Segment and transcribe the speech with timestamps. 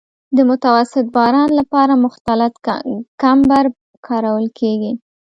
[0.35, 2.53] د متوسط باران لپاره مختلط
[3.21, 3.65] کمبر
[4.07, 4.91] کارول کیږي